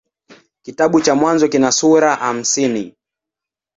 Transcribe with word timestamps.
Kitabu 0.63 1.01
cha 1.01 1.15
Mwanzo 1.15 1.47
kina 1.47 1.71
sura 1.71 2.15
hamsini. 2.15 2.95